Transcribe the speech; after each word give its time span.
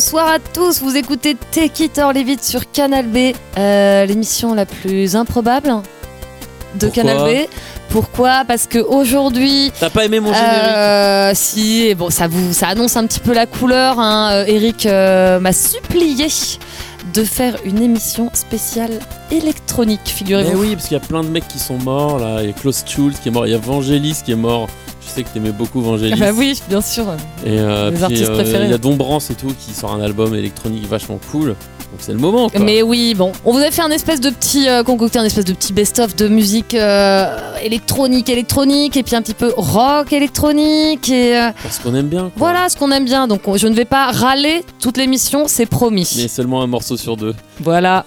Bonsoir 0.00 0.28
à 0.28 0.38
tous, 0.38 0.80
vous 0.80 0.96
écoutez 0.96 1.36
Take 1.50 1.82
It 1.86 1.98
or 1.98 2.12
Leave 2.12 2.28
It 2.28 2.44
sur 2.44 2.70
Canal 2.70 3.08
B, 3.08 3.32
euh, 3.58 4.06
l'émission 4.06 4.54
la 4.54 4.64
plus 4.64 5.16
improbable 5.16 5.74
de 6.76 6.86
Pourquoi 6.86 7.02
Canal 7.02 7.16
B. 7.34 7.48
Pourquoi? 7.88 8.44
Parce 8.46 8.68
que 8.68 8.78
aujourd'hui, 8.78 9.72
T'as 9.80 9.90
pas 9.90 10.04
aimé 10.04 10.20
mon 10.20 10.32
générique? 10.32 10.54
euh, 10.54 11.32
si, 11.34 11.82
et 11.82 11.96
bon, 11.96 12.10
ça 12.10 12.28
vous, 12.28 12.52
ça 12.52 12.68
annonce 12.68 12.96
un 12.96 13.08
petit 13.08 13.18
peu 13.18 13.34
la 13.34 13.46
couleur. 13.46 13.98
Hein. 13.98 14.30
Euh, 14.34 14.44
Eric 14.46 14.86
euh, 14.86 15.40
m'a 15.40 15.52
supplié 15.52 16.28
de 17.12 17.24
faire 17.24 17.56
une 17.64 17.82
émission 17.82 18.30
spéciale 18.34 19.00
électronique, 19.32 20.02
Mais 20.06 20.12
figurez-vous. 20.12 20.60
oui, 20.60 20.76
parce 20.76 20.86
qu'il 20.86 20.96
y 20.96 21.00
a 21.00 21.04
plein 21.04 21.24
de 21.24 21.28
mecs 21.28 21.48
qui 21.48 21.58
sont 21.58 21.78
morts 21.78 22.20
là. 22.20 22.36
Il 22.42 22.46
y 22.46 22.50
a 22.50 22.52
Klaus 22.52 22.84
Schultz 22.86 23.18
qui 23.18 23.30
est 23.30 23.32
mort, 23.32 23.48
il 23.48 23.50
y 23.50 23.56
a 23.56 23.58
Vangelis 23.58 24.18
qui 24.24 24.30
est 24.30 24.36
mort. 24.36 24.68
Sais 25.18 25.24
que 25.24 25.30
t'aimais 25.30 25.50
beaucoup 25.50 25.80
Vangelis. 25.80 26.12
Ah 26.14 26.16
bah 26.16 26.30
oui, 26.32 26.56
bien 26.68 26.80
sûr. 26.80 27.06
Et 27.44 27.58
euh, 27.58 27.90
artistes 28.00 28.28
euh, 28.28 28.34
préférés. 28.34 28.66
Il 28.66 28.70
y 28.70 28.74
a 28.74 28.78
Dombrance 28.78 29.30
et 29.30 29.34
tout 29.34 29.52
qui 29.58 29.74
sort 29.74 29.92
un 29.92 30.00
album 30.00 30.32
électronique 30.36 30.86
vachement 30.86 31.18
cool. 31.32 31.48
Donc 31.48 31.98
c'est 31.98 32.12
le 32.12 32.18
moment 32.20 32.48
quoi. 32.48 32.60
Mais 32.60 32.82
oui, 32.82 33.14
bon, 33.16 33.32
on 33.44 33.50
vous 33.52 33.58
a 33.58 33.72
fait 33.72 33.82
un 33.82 33.90
espèce 33.90 34.20
de 34.20 34.30
petit, 34.30 34.68
euh, 34.68 34.84
concocté 34.84 35.18
un 35.18 35.24
espèce 35.24 35.44
de 35.44 35.54
petit 35.54 35.72
best-of 35.72 36.14
de 36.14 36.28
musique 36.28 36.72
euh, 36.74 37.36
électronique, 37.60 38.28
électronique, 38.28 38.96
et 38.96 39.02
puis 39.02 39.16
un 39.16 39.22
petit 39.22 39.34
peu 39.34 39.52
rock 39.56 40.12
électronique, 40.12 41.08
et 41.08 41.36
euh, 41.36 41.50
Parce 41.64 41.80
qu'on 41.80 41.96
aime 41.96 42.06
bien 42.06 42.20
quoi. 42.20 42.32
voilà 42.36 42.68
ce 42.68 42.76
qu'on 42.76 42.92
aime 42.92 43.04
bien. 43.04 43.26
Donc 43.26 43.48
on- 43.48 43.56
je 43.56 43.66
ne 43.66 43.74
vais 43.74 43.86
pas 43.86 44.12
râler 44.12 44.64
toute 44.80 44.98
l'émission, 44.98 45.48
c'est 45.48 45.66
promis. 45.66 46.08
Mais 46.16 46.28
seulement 46.28 46.62
un 46.62 46.68
morceau 46.68 46.96
sur 46.96 47.16
deux. 47.16 47.34
Voilà. 47.60 48.06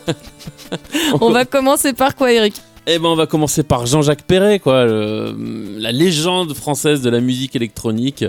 on 1.20 1.30
va 1.32 1.44
commencer 1.44 1.92
par 1.92 2.16
quoi, 2.16 2.32
Eric? 2.32 2.54
Eh 2.88 2.98
ben 2.98 3.06
on 3.10 3.16
va 3.16 3.28
commencer 3.28 3.64
par 3.64 3.86
Jean-Jacques 3.86 4.24
Perret, 4.24 4.60
quoi, 4.60 4.86
le- 4.86 5.36
la 5.78 5.92
légende 5.92 6.54
française 6.54 7.02
de 7.02 7.10
la 7.10 7.20
musique 7.22 7.56
électronique 7.56 8.26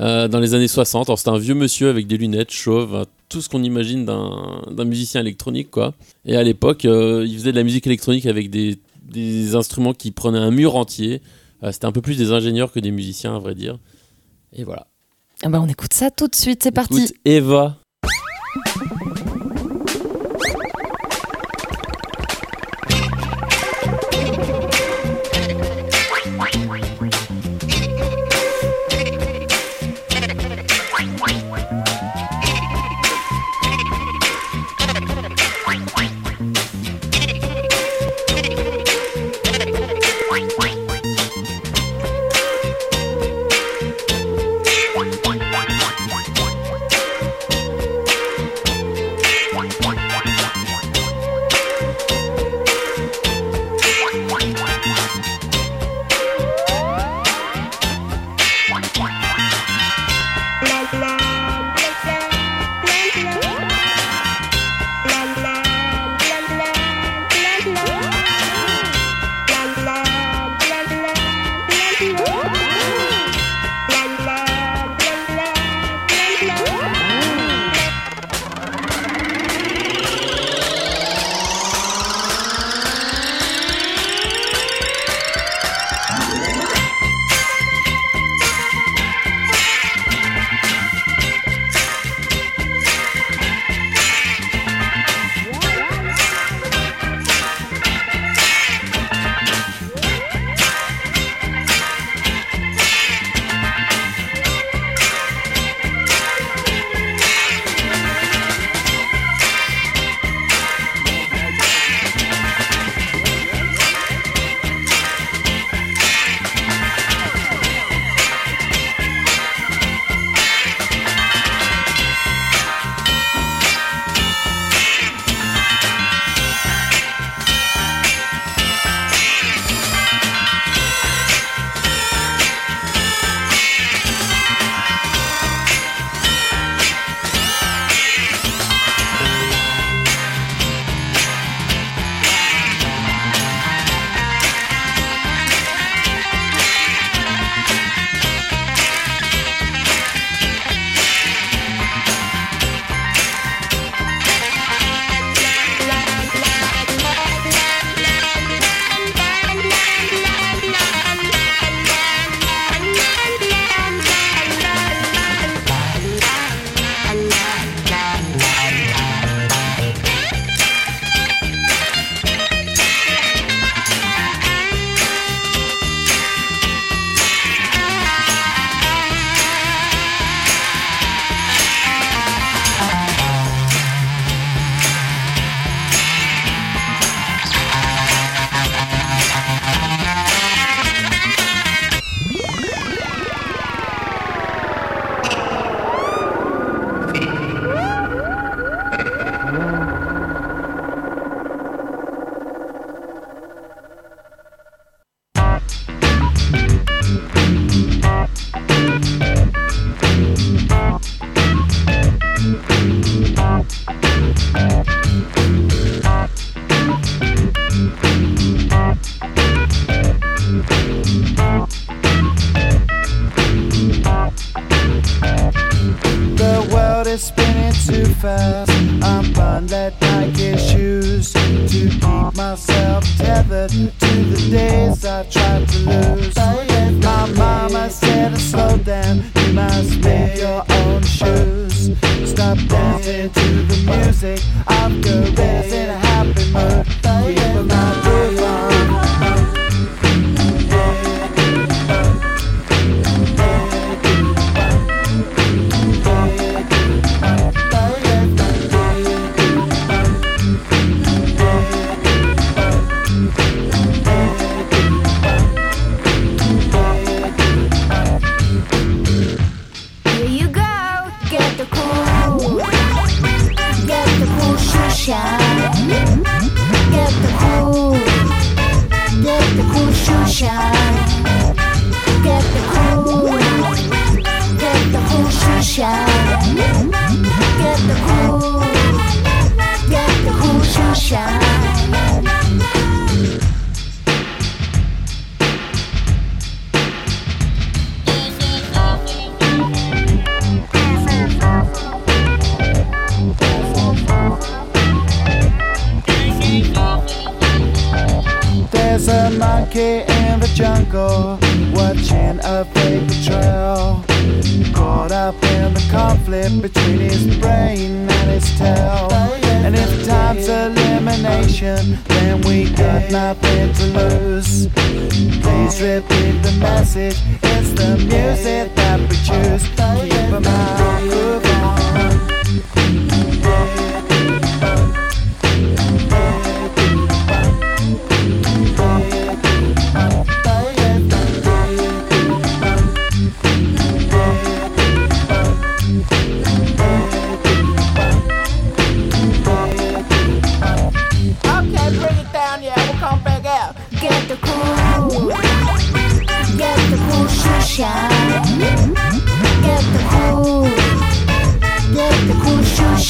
euh, 0.00 0.26
dans 0.26 0.40
les 0.40 0.54
années 0.54 0.68
60. 0.68 1.08
Alors, 1.08 1.18
C'était 1.18 1.30
un 1.30 1.38
vieux 1.38 1.54
monsieur 1.54 1.90
avec 1.90 2.06
des 2.06 2.16
lunettes 2.16 2.50
chauves, 2.50 2.94
hein, 2.94 3.04
tout 3.28 3.42
ce 3.42 3.48
qu'on 3.50 3.62
imagine 3.62 4.06
d'un 4.06 4.84
musicien 4.84 5.20
électronique, 5.20 5.70
quoi. 5.70 5.92
Et 6.24 6.34
à 6.36 6.42
l'époque, 6.42 6.86
euh, 6.86 7.24
il 7.28 7.34
faisait 7.34 7.52
de 7.52 7.56
la 7.56 7.62
musique 7.62 7.86
électronique 7.86 8.24
avec 8.26 8.48
des, 8.50 8.78
des 9.02 9.54
instruments 9.54 9.92
qui 9.92 10.10
prenaient 10.10 10.38
un 10.38 10.50
mur 10.50 10.76
entier. 10.76 11.20
Euh, 11.62 11.70
C'était 11.70 11.84
un 11.84 11.92
peu 11.92 12.00
plus 12.00 12.16
des 12.16 12.32
ingénieurs 12.32 12.72
que 12.72 12.80
des 12.80 12.90
musiciens, 12.92 13.36
à 13.36 13.38
vrai 13.38 13.54
dire. 13.54 13.78
Et 14.54 14.64
voilà. 14.64 14.86
ah 15.44 15.48
bah, 15.50 15.60
On 15.62 15.68
écoute 15.68 15.92
ça 15.92 16.10
tout 16.10 16.26
de 16.26 16.34
suite, 16.34 16.62
c'est 16.62 16.72
parti. 16.72 17.12
Eva. 17.26 17.76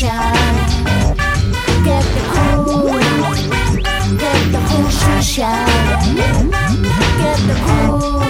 Get 0.01 0.09
the 0.09 1.91
cool, 2.33 2.89
get 4.17 4.41
the 4.51 4.59
cool 4.67 4.89
shoe 4.89 5.21
shine. 5.21 5.67
Get 7.19 7.39
the 7.47 7.55
cool, 7.67 8.21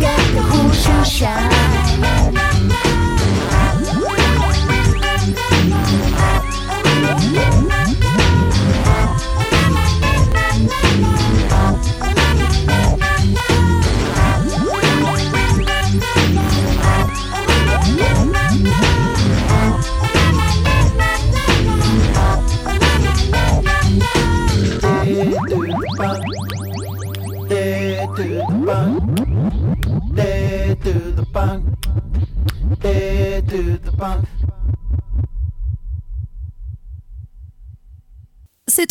get 0.00 0.20
the 0.34 0.42
cool 0.50 0.70
shoe 0.72 1.04
shine. 1.04 1.59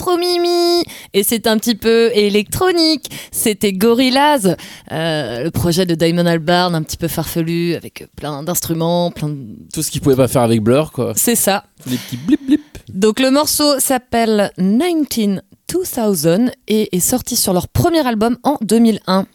Trop 0.10 0.18
mimi 0.18 0.84
et 1.14 1.24
c'est 1.24 1.46
un 1.46 1.58
petit 1.58 1.76
peu 1.76 2.10
électronique. 2.14 3.12
C'était 3.32 3.74
Gorillaz, 3.74 4.56
euh, 4.92 5.44
le 5.44 5.52
projet 5.52 5.86
de 5.86 5.94
Damon 5.94 6.26
Albarn, 6.26 6.74
un 6.74 6.82
petit 6.82 6.98
peu 6.98 7.08
farfelu 7.08 7.76
avec 7.76 8.08
plein 8.16 8.42
d'instruments, 8.42 9.12
plein 9.12 9.30
de... 9.30 9.38
Tout 9.72 9.84
ce 9.84 9.92
qu'il 9.92 10.02
pouvait 10.02 10.16
pas 10.16 10.28
faire 10.28 10.42
avec 10.42 10.62
Blur, 10.62 10.92
quoi. 10.92 11.14
C'est 11.16 11.36
ça. 11.36 11.66
Les 11.86 11.98
petits 11.98 12.18
blip 12.18 12.46
blip. 12.46 12.62
Donc 12.92 13.20
le 13.20 13.30
morceau 13.30 13.80
s'appelle 13.80 14.52
19 14.58 15.06
2000 15.68 16.52
et 16.68 16.96
est 16.96 17.00
sorti 17.00 17.36
sur 17.36 17.54
leur 17.54 17.68
premier 17.68 18.06
album 18.06 18.38
en 18.44 18.58
2001. 18.62 19.28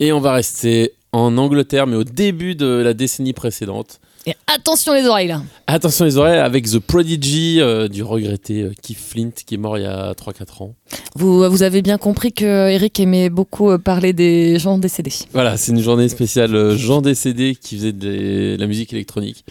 Et 0.00 0.12
on 0.12 0.20
va 0.20 0.32
rester 0.32 0.92
en 1.12 1.38
Angleterre, 1.38 1.86
mais 1.86 1.96
au 1.96 2.04
début 2.04 2.54
de 2.54 2.66
la 2.66 2.92
décennie 2.92 3.32
précédente. 3.32 4.00
Et 4.26 4.34
attention 4.46 4.94
les 4.94 5.06
oreilles 5.06 5.28
là. 5.28 5.42
Attention 5.66 6.04
les 6.04 6.16
oreilles, 6.16 6.38
avec 6.38 6.70
The 6.70 6.78
Prodigy 6.78 7.60
euh, 7.60 7.88
du 7.88 8.02
regretté 8.02 8.62
euh, 8.62 8.72
Keith 8.80 8.98
Flint 8.98 9.30
qui 9.44 9.54
est 9.54 9.58
mort 9.58 9.78
il 9.78 9.82
y 9.82 9.86
a 9.86 10.12
3-4 10.12 10.62
ans. 10.62 10.74
Vous, 11.16 11.48
vous 11.50 11.62
avez 11.62 11.82
bien 11.82 11.98
compris 11.98 12.32
que 12.32 12.70
Eric 12.70 12.98
aimait 13.00 13.30
beaucoup 13.30 13.70
euh, 13.70 13.78
parler 13.78 14.12
des 14.12 14.58
gens 14.58 14.78
décédés. 14.78 15.12
Voilà, 15.32 15.56
c'est 15.56 15.72
une 15.72 15.80
journée 15.80 16.08
spéciale 16.08 16.54
euh, 16.54 16.76
gens 16.76 17.02
décédés 17.02 17.56
qui 17.60 17.76
faisaient 17.76 17.92
de 17.92 18.56
la 18.58 18.66
musique 18.66 18.92
électronique. 18.92 19.44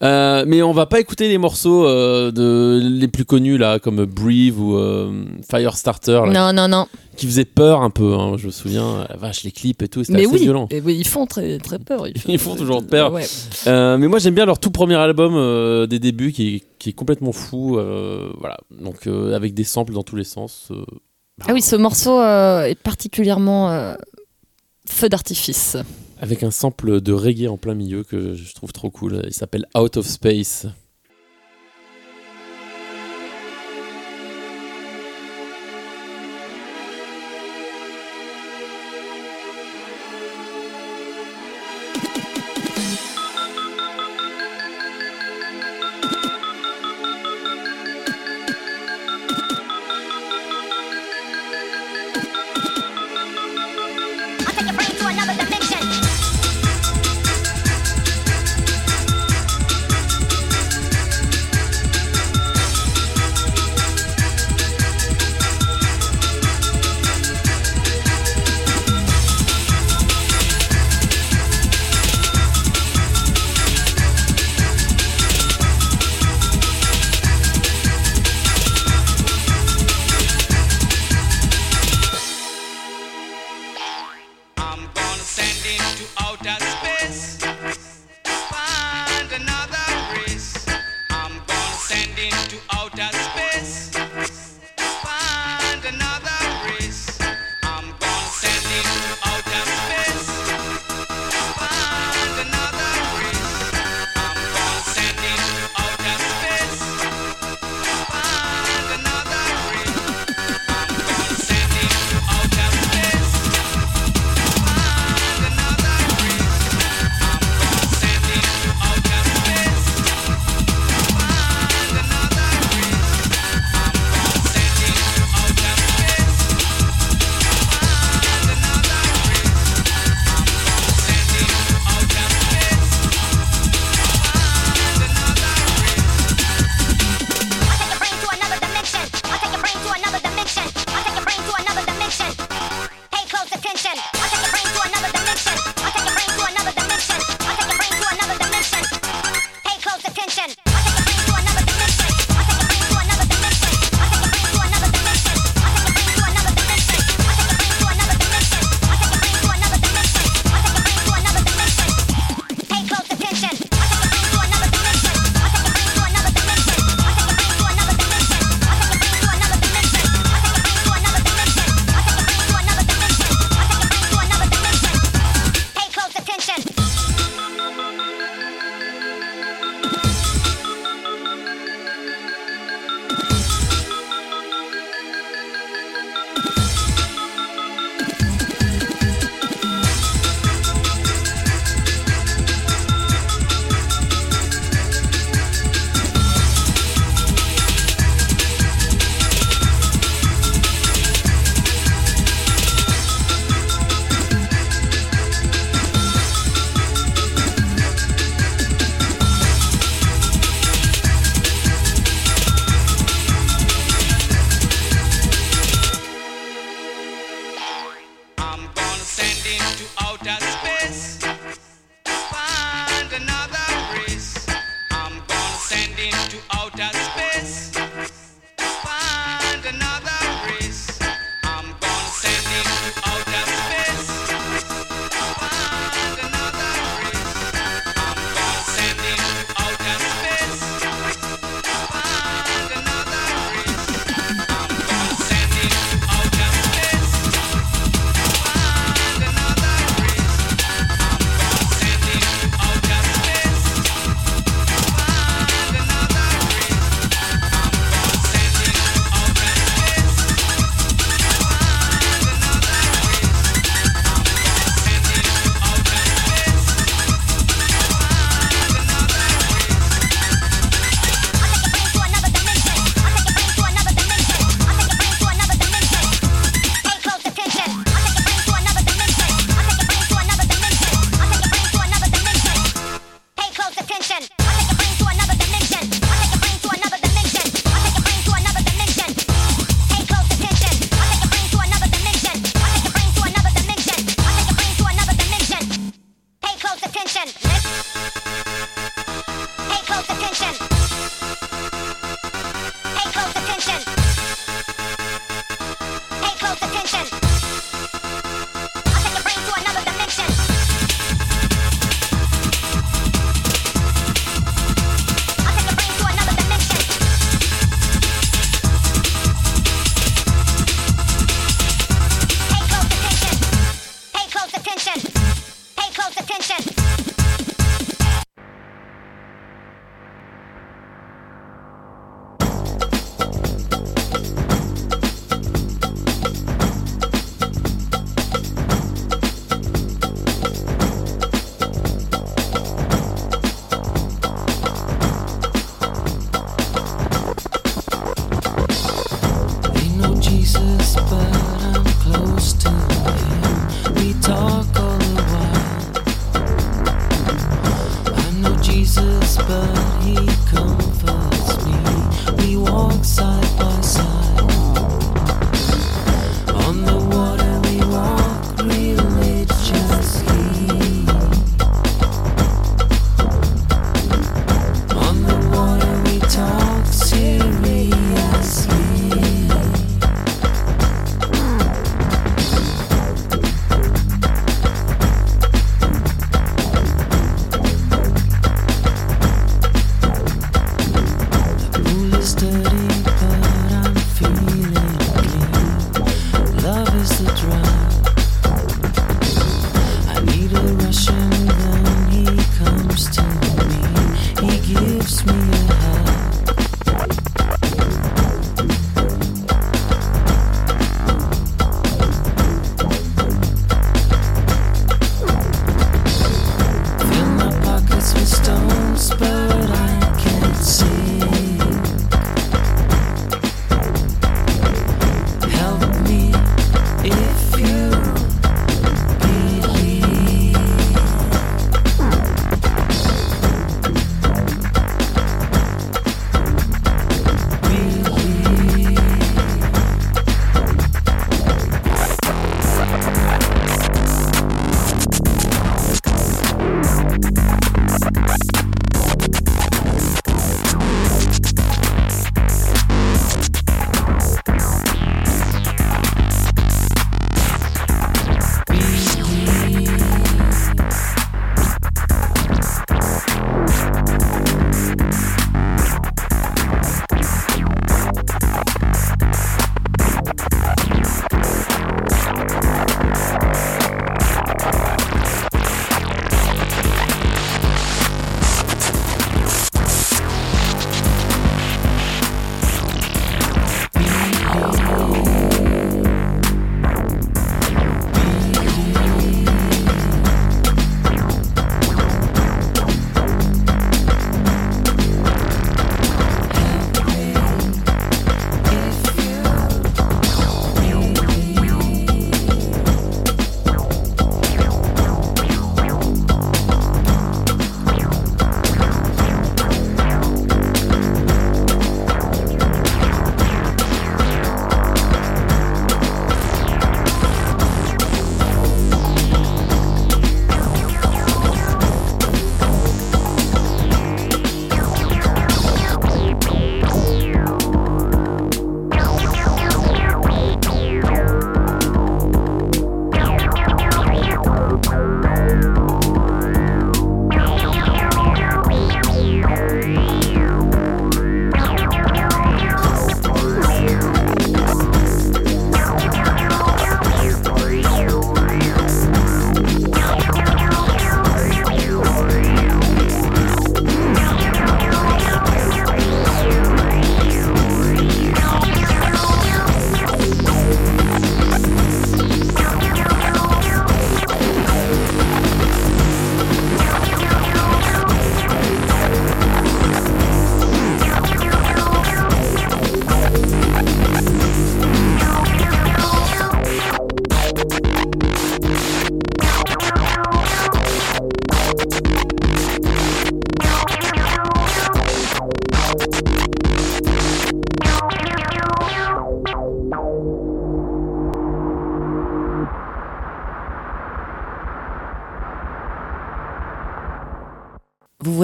Euh, 0.00 0.44
mais 0.46 0.62
on 0.62 0.70
va 0.72 0.86
pas 0.86 1.00
écouter 1.00 1.28
les 1.28 1.38
morceaux 1.38 1.84
euh, 1.84 2.30
de, 2.30 2.80
les 2.80 3.08
plus 3.08 3.24
connus 3.24 3.58
là, 3.58 3.80
comme 3.80 4.04
Breathe 4.04 4.54
ou 4.56 4.76
euh, 4.76 5.24
Firestarter, 5.50 6.20
là, 6.26 6.30
Non, 6.30 6.52
non, 6.52 6.68
non. 6.68 6.86
qui 7.16 7.26
faisaient 7.26 7.44
peur 7.44 7.82
un 7.82 7.90
peu. 7.90 8.14
hein, 8.14 8.34
je 8.36 8.46
me 8.46 8.52
souviens, 8.52 9.04
la 9.08 9.16
vache, 9.16 9.42
les 9.42 9.50
clips 9.50 9.82
et 9.82 9.88
tout, 9.88 10.04
c'était 10.04 10.18
Mais 10.18 10.24
assez 10.26 10.34
oui, 10.34 10.40
violent. 10.42 10.68
et 10.70 10.80
oui, 10.80 10.96
ils 10.96 11.06
font 11.06 11.26
très, 11.26 11.58
très 11.58 11.80
peur. 11.80 12.04
Ils 12.28 12.38
font 12.38 12.54
toujours 12.54 12.86
peur. 12.86 13.12
Ouais. 13.12 13.26
Euh, 13.66 13.98
mais 13.98 14.06
moi 14.06 14.20
j'aime 14.20 14.34
bien 14.34 14.46
leur 14.46 14.60
tout 14.60 14.70
premier 14.70 14.94
album 14.94 15.86
des 15.88 15.98
débuts 15.98 16.30
qui 16.30 16.54
est, 16.56 16.62
qui 16.78 16.90
est 16.90 16.92
complètement 16.92 17.32
fou. 17.32 17.72
voilà, 18.38 18.58
donc 18.80 19.08
avec 19.08 19.52
des 19.54 19.64
samples 19.64 19.94
dans 19.94 20.04
tous 20.04 20.14
les 20.16 20.22
sens. 20.24 20.68
euh, 20.70 20.84
Ah 21.48 21.52
oui, 21.52 21.60
ce 21.60 21.74
morceau 21.74 22.22
est 22.22 22.78
particulièrement 22.80 23.94
feu 24.86 25.08
d'artifice. 25.08 25.76
Avec 26.20 26.42
un 26.42 26.50
sample 26.50 27.00
de 27.00 27.12
reggae 27.12 27.48
en 27.48 27.56
plein 27.56 27.74
milieu 27.74 28.04
que 28.04 28.34
je 28.34 28.54
trouve 28.54 28.72
trop 28.72 28.90
cool. 28.90 29.22
Il 29.24 29.32
s'appelle 29.32 29.66
Out 29.76 29.96
of 29.96 30.06
Space. 30.06 30.66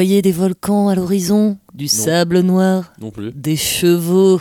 Voyez 0.04 0.20
des 0.22 0.32
volcans 0.32 0.88
à 0.88 0.94
l'horizon, 0.94 1.56
du 1.74 1.88
sable 1.88 2.40
noir, 2.40 2.92
Non 3.00 3.10
plus. 3.10 3.32
des 3.32 3.56
chevaux 3.56 4.38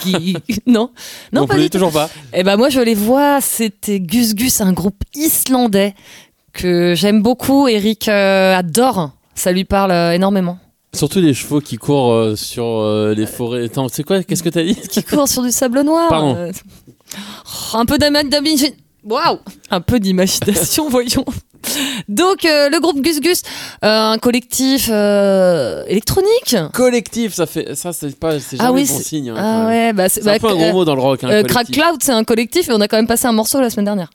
qui... 0.00 0.36
non 0.66 0.90
Non, 1.32 1.46
pas 1.46 1.54
plus, 1.54 1.64
du 1.64 1.70
tout. 1.70 1.78
toujours 1.78 1.92
pas. 1.92 2.10
Eh 2.32 2.42
ben 2.42 2.56
moi 2.56 2.68
je 2.68 2.80
les 2.80 2.96
vois, 2.96 3.40
c'était 3.40 4.00
Gus 4.00 4.34
Gus, 4.34 4.60
un 4.60 4.72
groupe 4.72 5.00
islandais 5.14 5.94
que 6.52 6.94
j'aime 6.96 7.22
beaucoup. 7.22 7.68
Eric 7.68 8.08
euh, 8.08 8.56
adore, 8.56 9.12
ça 9.36 9.52
lui 9.52 9.64
parle 9.64 9.92
euh, 9.92 10.12
énormément. 10.14 10.58
Surtout 10.94 11.20
les 11.20 11.32
chevaux 11.32 11.60
qui 11.60 11.76
courent 11.76 12.12
euh, 12.12 12.34
sur 12.36 12.84
les 13.16 13.26
forêts. 13.26 13.64
Attends, 13.66 13.88
c'est 13.88 14.02
quoi? 14.02 14.22
Qu'est-ce 14.24 14.42
que 14.42 14.48
t'as 14.50 14.64
dit? 14.64 14.74
Qui 14.74 15.04
court 15.04 15.28
sur 15.28 15.42
du 15.44 15.52
sable 15.52 15.82
noir. 15.82 16.08
Pardon. 16.08 16.50
oh, 16.50 17.76
un 17.78 17.86
peu 17.86 17.98
d'imagination. 17.98 18.70
Waouh 19.04 19.38
Un 19.70 19.80
peu 19.80 20.00
d'imagination, 20.00 20.88
voyons. 20.88 21.24
Donc 22.08 22.44
euh, 22.44 22.68
le 22.70 22.80
groupe 22.80 23.00
Gus 23.00 23.20
Gus, 23.20 23.42
euh, 23.84 24.12
un 24.12 24.18
collectif 24.18 24.88
euh, 24.92 25.84
électronique. 25.86 26.56
Collectif, 26.72 27.34
ça 27.34 27.46
fait 27.46 27.74
ça 27.74 27.92
c'est 27.92 28.14
pas 28.18 28.38
c'est 28.40 28.56
jamais 28.56 28.68
Ah 28.68 28.72
oui, 28.72 28.86
bon 28.86 28.94
c'est- 28.96 29.02
signe. 29.02 29.30
hein, 29.30 29.34
Ah 29.38 29.58
même. 29.58 29.66
ouais, 29.68 29.92
bah 29.92 30.08
c'est 30.08 30.22
C'est 30.22 30.28
un 30.28 30.32
bah, 30.34 30.38
peu 30.40 30.48
un 30.48 30.54
gros 30.56 30.72
mot 30.72 30.84
dans 30.84 30.94
le 30.94 31.00
rock. 31.00 31.24
Hein. 31.24 31.42
Crack 31.44 31.70
Cloud, 31.70 31.96
c'est 32.02 32.12
un 32.12 32.24
collectif 32.24 32.68
et 32.68 32.72
on 32.72 32.80
a 32.80 32.88
quand 32.88 32.96
même 32.96 33.06
passé 33.06 33.26
un 33.26 33.32
morceau 33.32 33.60
la 33.60 33.70
semaine 33.70 33.86
dernière. 33.86 34.10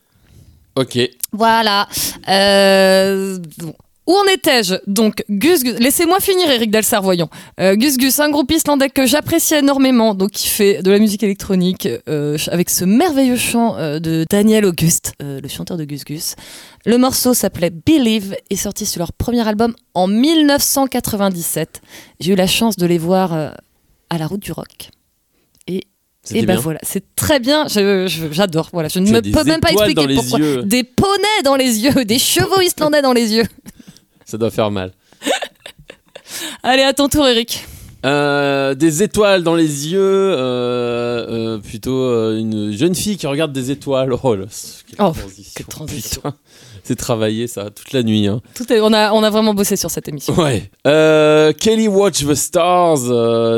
Ok. 0.76 0.98
Voilà. 1.32 1.88
Euh, 2.28 3.38
bon. 3.58 3.74
Où 4.08 4.14
en 4.16 4.24
étais-je 4.24 4.76
Donc, 4.86 5.22
Gus 5.28 5.62
Gus. 5.62 5.78
Laissez-moi 5.78 6.18
finir, 6.18 6.50
Eric 6.50 6.70
Dalsar, 6.70 7.02
voyons. 7.02 7.28
Euh, 7.60 7.76
Gus 7.76 7.98
Gus, 7.98 8.18
un 8.20 8.30
groupe 8.30 8.50
islandais 8.50 8.88
que 8.88 9.04
j'apprécie 9.04 9.54
énormément, 9.54 10.14
donc 10.14 10.30
qui 10.30 10.48
fait 10.48 10.82
de 10.82 10.90
la 10.90 10.98
musique 10.98 11.22
électronique 11.22 11.86
euh, 12.08 12.38
avec 12.50 12.70
ce 12.70 12.86
merveilleux 12.86 13.36
chant 13.36 13.76
euh, 13.76 13.98
de 13.98 14.24
Daniel 14.30 14.64
Auguste, 14.64 15.12
le 15.20 15.46
chanteur 15.46 15.76
de 15.76 15.84
Gus 15.84 16.06
Gus. 16.06 16.36
Le 16.86 16.96
morceau 16.96 17.34
s'appelait 17.34 17.68
Believe 17.68 18.34
et 18.48 18.56
sorti 18.56 18.86
sur 18.86 19.00
leur 19.00 19.12
premier 19.12 19.46
album 19.46 19.74
en 19.92 20.06
1997. 20.06 21.82
J'ai 22.18 22.32
eu 22.32 22.34
la 22.34 22.46
chance 22.46 22.76
de 22.76 22.86
les 22.86 22.96
voir 22.96 23.34
à 23.34 24.18
la 24.18 24.26
route 24.26 24.40
du 24.40 24.52
rock. 24.52 24.88
Et 26.34 26.42
ben 26.42 26.54
bien. 26.54 26.56
voilà, 26.56 26.80
c'est 26.82 27.14
très 27.14 27.40
bien, 27.40 27.66
j'adore. 27.68 28.68
Voilà, 28.72 28.88
je 28.88 28.98
ne 28.98 29.10
me 29.10 29.20
peux 29.20 29.44
même 29.44 29.60
pas 29.60 29.70
expliquer 29.70 30.14
pourquoi. 30.14 30.38
yeux. 30.38 30.62
Des 30.62 30.84
poneys 30.84 31.42
dans 31.44 31.56
les 31.56 31.80
yeux, 31.80 32.04
des 32.04 32.18
chevaux 32.18 32.60
islandais 32.60 33.02
dans 33.02 33.12
les 33.12 33.34
yeux. 33.34 33.46
Ça 34.28 34.36
doit 34.36 34.50
faire 34.50 34.70
mal. 34.70 34.92
Allez, 36.62 36.82
à 36.82 36.92
ton 36.92 37.08
tour, 37.08 37.26
Eric. 37.26 37.64
Euh, 38.04 38.74
des 38.74 39.02
étoiles 39.02 39.42
dans 39.42 39.54
les 39.54 39.88
yeux, 39.88 39.98
euh, 40.02 41.56
euh, 41.56 41.58
plutôt 41.58 42.36
une 42.36 42.70
jeune 42.72 42.94
fille 42.94 43.16
qui 43.16 43.26
regarde 43.26 43.52
des 43.52 43.70
étoiles. 43.70 44.12
Oh, 44.22 44.34
là, 44.36 44.44
quelle 44.86 44.96
Oh, 45.06 45.12
transition. 45.12 45.52
quelle 45.56 45.66
transition. 45.66 46.22
C'est 46.84 46.94
travaillé 46.96 47.48
ça 47.48 47.70
toute 47.70 47.92
la 47.94 48.02
nuit. 48.02 48.26
Hein. 48.26 48.40
Tout 48.54 48.70
est- 48.70 48.80
on, 48.80 48.92
a, 48.92 49.12
on 49.12 49.22
a 49.22 49.30
vraiment 49.30 49.54
bossé 49.54 49.76
sur 49.76 49.90
cette 49.90 50.08
émission. 50.08 50.34
Ouais. 50.34 50.70
Kelly 51.54 51.88
Watch 51.88 52.24
the 52.26 52.34
Stars 52.34 53.00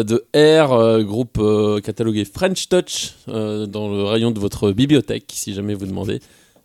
de 0.05 0.25
Air, 0.33 1.03
groupe 1.03 1.41
catalogué 1.85 2.25
French 2.25 2.69
Touch 2.69 3.15
dans 3.27 3.89
le 3.89 4.05
rayon 4.05 4.31
de 4.31 4.39
votre 4.39 4.71
bibliothèque, 4.71 5.25
si 5.35 5.53
jamais 5.53 5.75
vous 5.75 5.87
demandez. 5.87 6.21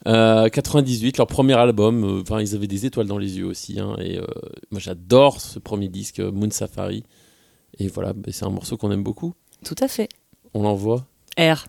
Euh, 0.08 0.50
98, 0.50 1.18
leur 1.18 1.28
premier 1.28 1.54
album. 1.54 2.04
euh, 2.04 2.22
Enfin, 2.22 2.39
ils 2.41 2.54
avaient 2.56 2.68
des 2.68 2.86
étoiles 2.86 3.08
dans 3.08 3.18
les 3.18 3.38
yeux 3.38 3.46
aussi. 3.46 3.80
hein, 3.80 3.96
et 4.00 4.20
euh, 4.20 4.26
moi, 4.72 4.80
j'adore 4.80 5.41
ce 5.41 5.60
premier 5.60 5.88
disque, 5.89 6.20
euh, 6.20 6.32
Moon 6.32 6.50
Safari. 6.52 7.04
Et 7.80 7.88
voilà, 7.88 8.13
bah, 8.13 8.30
c'est 8.32 8.46
un 8.46 8.50
morceau 8.50 8.78
qu'on 8.78 8.91
aime 8.91 9.04
beaucoup. 9.04 9.34
Tout 9.63 9.76
à 9.82 9.88
fait. 9.88 10.10
On 10.54 10.63
l'envoie. 10.63 11.06
R. 11.39 11.65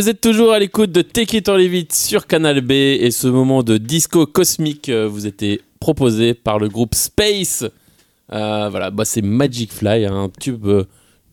Vous 0.00 0.08
êtes 0.08 0.22
toujours 0.22 0.52
à 0.54 0.58
l'écoute 0.58 0.92
de 0.92 1.02
Take 1.02 1.36
It 1.36 1.48
or 1.50 1.58
Leave 1.58 1.74
It 1.74 1.92
sur 1.92 2.26
Canal 2.26 2.62
B 2.62 2.70
et 2.70 3.10
ce 3.10 3.26
moment 3.28 3.62
de 3.62 3.76
disco 3.76 4.24
cosmique 4.24 4.88
euh, 4.88 5.06
vous 5.06 5.26
était 5.26 5.60
proposé 5.78 6.32
par 6.32 6.58
le 6.58 6.70
groupe 6.70 6.94
Space. 6.94 7.66
Euh, 8.32 8.68
voilà, 8.70 8.90
bah, 8.90 9.04
c'est 9.04 9.20
Magic 9.20 9.70
Fly, 9.70 10.06
un 10.06 10.30
tube 10.30 10.64
euh, 10.66 10.84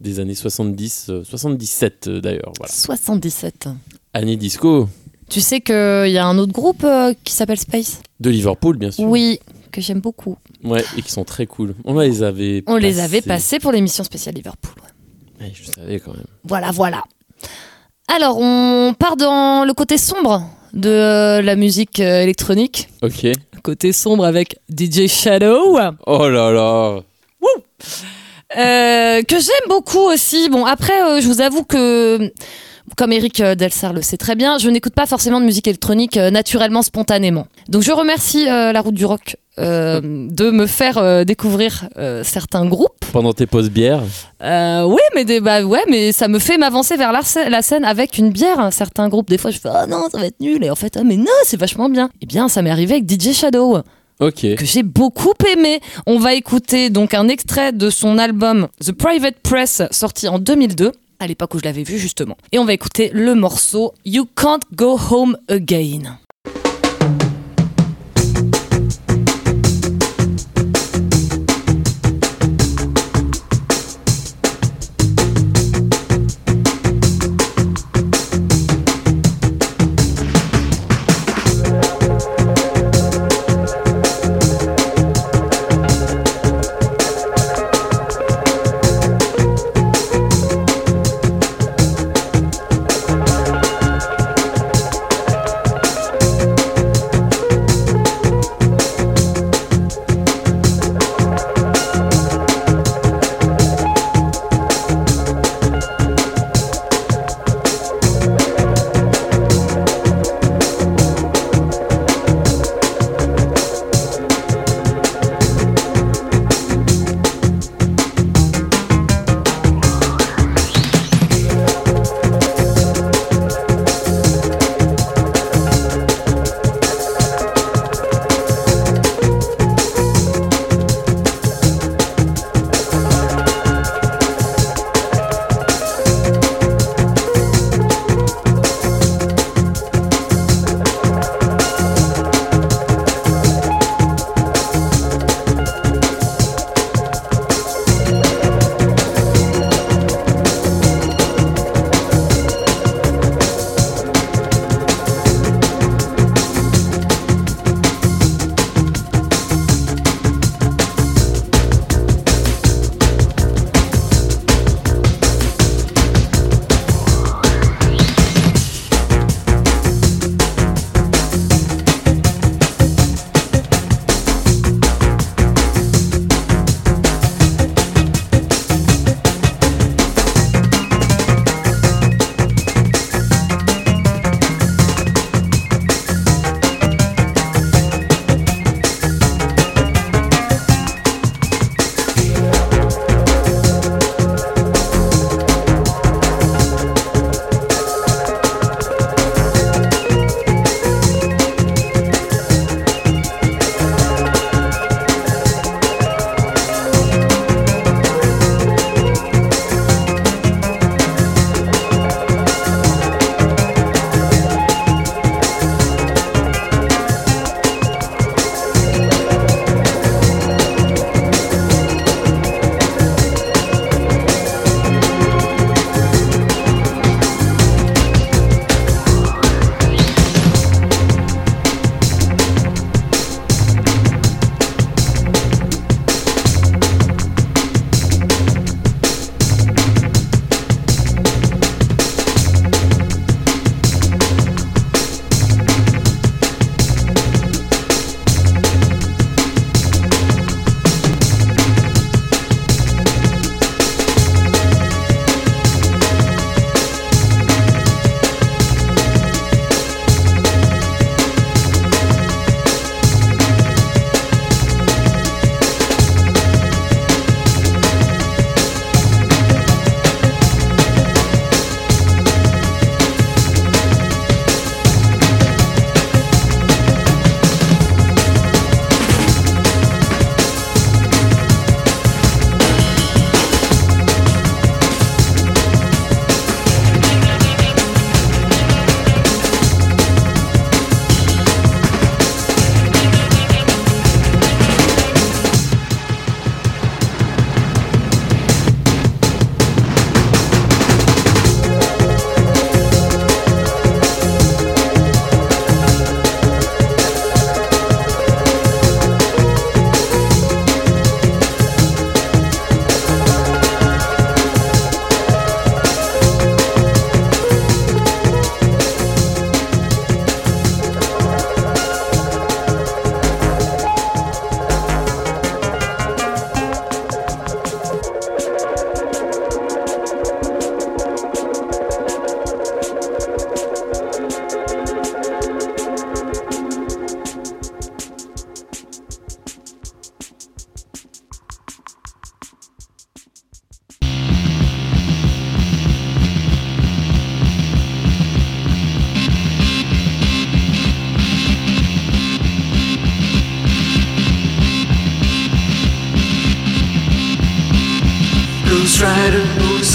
des 0.02 0.20
années 0.20 0.36
70, 0.36 1.06
euh, 1.12 1.24
77 1.24 2.08
euh, 2.10 2.20
d'ailleurs. 2.20 2.52
Voilà. 2.58 2.74
77. 2.74 3.70
Année 4.14 4.36
disco 4.36 4.90
Tu 5.30 5.40
sais 5.40 5.62
qu'il 5.62 5.74
y 6.12 6.18
a 6.18 6.28
un 6.28 6.38
autre 6.38 6.52
groupe 6.52 6.84
euh, 6.84 7.14
qui 7.24 7.32
s'appelle 7.32 7.60
Space? 7.60 8.02
De 8.20 8.30
Liverpool, 8.30 8.76
bien 8.76 8.92
sûr. 8.92 9.06
Oui, 9.06 9.40
que 9.72 9.80
j'aime 9.80 10.02
beaucoup. 10.02 10.36
Ouais, 10.66 10.84
et 10.98 11.02
qui 11.04 11.12
sont 11.14 11.24
très 11.24 11.46
cool. 11.46 11.74
On 11.86 11.98
les 11.98 12.22
avait 12.22 12.66
On 12.68 12.76
les 12.76 13.00
avait 13.00 13.22
passés 13.22 13.60
pour 13.60 13.72
l'émission 13.72 14.04
spéciale 14.04 14.36
Liverpool. 14.36 14.74
ouais. 15.40 15.46
Ouais, 15.46 15.54
je 15.56 15.64
savais 15.72 16.02
quand 16.02 16.12
même. 16.14 16.26
Voilà, 16.44 16.72
voilà. 16.72 17.02
Alors, 18.08 18.38
on 18.40 18.94
part 18.98 19.18
dans 19.18 19.66
le 19.66 19.74
côté 19.74 19.98
sombre 19.98 20.44
de 20.74 20.90
euh, 20.90 21.42
la 21.42 21.56
musique 21.56 22.00
euh, 22.00 22.22
électronique. 22.22 22.90
Ok. 23.02 23.28
Côté 23.64 23.92
sombre 23.92 24.26
avec 24.26 24.60
DJ 24.70 25.08
Shadow. 25.08 25.78
Oh 26.06 26.30
là 26.30 26.52
là. 26.52 27.00
Euh, 28.58 29.22
que 29.24 29.36
j'aime 29.36 29.68
beaucoup 29.68 30.00
aussi. 30.00 30.50
Bon, 30.50 30.66
après, 30.66 31.02
euh, 31.04 31.20
je 31.20 31.28
vous 31.28 31.42
avoue 31.42 31.64
que, 31.64 32.32
comme 32.96 33.12
Eric 33.12 33.40
euh, 33.42 33.56
Delsar 33.56 33.94
le 33.94 34.02
sait 34.02 34.18
très 34.18 34.36
bien, 34.36 34.58
je 34.58 34.70
n'écoute 34.70 34.94
pas 34.94 35.06
forcément 35.06 35.40
de 35.42 35.46
musique 35.46 35.68
électronique 35.68 36.18
euh, 36.18 36.30
naturellement, 36.32 36.82
spontanément. 36.82 37.48
Donc, 37.70 37.82
je 37.84 37.92
remercie 37.92 38.48
euh, 38.50 38.72
la 38.72 38.82
route 38.82 38.94
du 38.96 39.06
rock 39.06 39.36
euh, 39.60 40.00
de 40.04 40.52
me 40.52 40.68
faire 40.68 40.98
euh, 41.00 41.24
découvrir 41.24 41.90
euh, 41.98 42.24
certains 42.24 42.66
groupes. 42.66 43.06
Pendant 43.12 43.34
tes 43.34 43.46
pauses 43.48 43.70
bières. 43.70 44.04
Euh, 44.44 44.84
oui, 44.84 45.02
mais 45.16 45.26
des, 45.26 45.40
bah, 45.40 45.64
ouais, 45.64 45.84
mais 45.90 46.12
ça 46.12 46.28
me 46.28 46.40
fait 46.40 46.58
m'avancer 46.58 46.96
vers 46.96 47.12
la, 47.12 47.22
scè- 47.22 47.50
la 47.50 47.62
scène 47.62 47.84
avec 47.84 48.18
une 48.18 48.30
bière. 48.30 48.60
hein. 48.60 48.72
Certains 48.72 49.10
groupes, 49.10 49.30
des 49.30 49.38
fois, 49.38 49.52
je 49.52 49.60
fais 49.60 49.70
ah 49.74 49.86
non, 49.88 50.08
ça 50.12 50.20
va 50.20 50.26
être 50.28 50.40
nul. 50.40 50.64
Et 50.64 50.70
en 50.70 50.76
fait, 50.76 50.96
ah 50.98 51.04
mais 51.04 51.18
non, 51.18 51.26
c'est 51.44 51.58
vachement 51.60 51.90
bien. 51.90 52.10
Eh 52.22 52.26
bien, 52.26 52.48
ça 52.50 52.62
m'est 52.62 52.70
arrivé 52.70 52.96
avec 52.96 53.10
DJ 53.12 53.34
Shadow 53.34 53.80
Ok. 54.20 54.42
que 54.56 54.66
j'ai 54.66 54.82
beaucoup 54.84 55.34
aimé. 55.54 55.80
On 56.08 56.18
va 56.20 56.34
écouter 56.36 56.90
donc 56.90 57.14
un 57.14 57.28
extrait 57.28 57.72
de 57.72 57.90
son 57.90 58.18
album 58.18 58.68
The 58.84 58.92
Private 58.92 59.36
Press 59.44 59.82
sorti 59.92 60.28
en 60.28 60.40
2002 60.40 60.92
à 61.20 61.28
l'époque 61.28 61.54
où 61.54 61.60
je 61.60 61.64
l'avais 61.64 61.84
vu 61.84 61.98
justement. 61.98 62.38
Et 62.52 62.60
on 62.60 62.66
va 62.66 62.74
écouter 62.74 63.10
le 63.14 63.36
morceau 63.36 63.94
You 64.06 64.28
Can't 64.36 64.62
Go 64.74 65.00
Home 65.10 65.38
Again. 65.50 66.20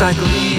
cycle. 0.03 0.52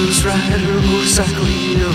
blues 0.00 0.24
rider, 0.24 0.80
motorcycle 0.80 1.44
hero. 1.44 1.90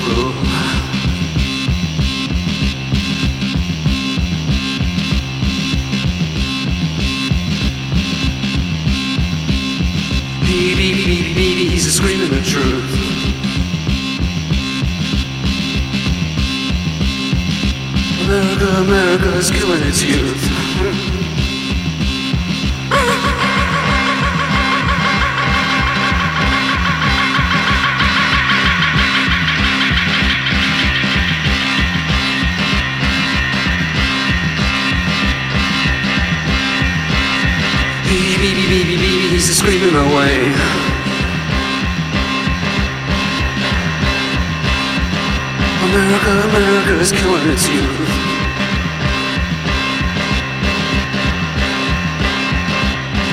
Beep, 10.46 10.78
beep, 10.78 11.06
beep, 11.06 11.36
beep, 11.36 11.70
he's 11.72 11.92
screaming 11.92 12.30
the 12.30 12.42
truth. 12.42 12.92
America, 18.26 18.68
America's 18.82 19.50
killing 19.50 19.82
its 19.84 20.04
youth. 20.04 21.15
Baby, 39.46 39.54
screaming 39.54 39.96
away. 39.96 40.54
America, 45.84 46.32
America 46.50 47.00
is 47.00 47.12
killing 47.12 47.50
its 47.50 47.68
youth. 47.68 48.10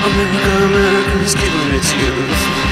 America, 0.05 0.65
America 0.65 1.23
is 1.23 1.35
killing 1.35 1.73
its 1.73 1.93
youth. 1.93 2.63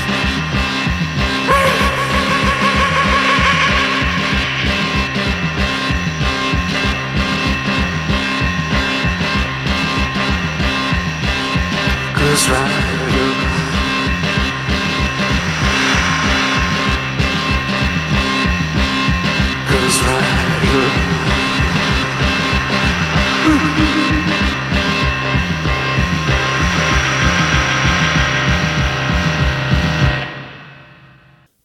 Ghost 12.15 12.49
Rider. 12.49 12.90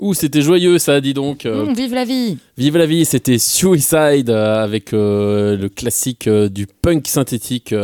Ouh, 0.07 0.15
c'était 0.15 0.41
joyeux 0.43 0.79
ça, 0.79 1.01
dis 1.01 1.15
donc. 1.15 1.47
Euh, 1.47 1.67
Mmh, 1.67 1.73
vive 1.75 1.95
la 1.95 2.05
vie 2.05 2.39
Vive 2.57 2.77
la 2.77 2.87
vie, 2.87 3.05
c'était 3.05 3.39
Suicide 3.39 4.31
euh, 4.31 4.63
avec 4.63 4.93
euh, 4.93 5.57
le 5.57 5.69
classique 5.69 6.29
du 6.29 6.67
punk 6.67 7.09
synthétique 7.09 7.75